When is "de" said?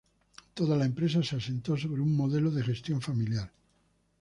2.49-2.63